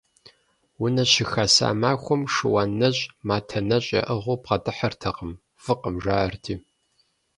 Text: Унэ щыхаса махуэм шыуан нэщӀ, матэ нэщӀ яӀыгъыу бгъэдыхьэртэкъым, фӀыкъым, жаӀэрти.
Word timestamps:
Унэ 0.83 1.03
щыхаса 1.11 1.67
махуэм 1.81 2.21
шыуан 2.33 2.71
нэщӀ, 2.79 3.03
матэ 3.27 3.59
нэщӀ 3.67 3.89
яӀыгъыу 4.11 4.41
бгъэдыхьэртэкъым, 4.41 5.31
фӀыкъым, 5.63 5.95
жаӀэрти. 6.03 6.55